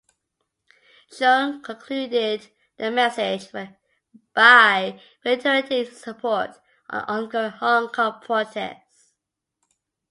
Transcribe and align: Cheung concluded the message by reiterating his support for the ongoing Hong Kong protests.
Cheung 1.11 1.61
concluded 1.63 2.47
the 2.75 2.89
message 2.89 3.51
by 4.33 4.99
reiterating 5.23 5.85
his 5.85 6.01
support 6.01 6.55
for 6.89 6.93
the 6.93 7.05
ongoing 7.07 7.51
Hong 7.51 7.87
Kong 7.89 8.19
protests. 8.19 9.13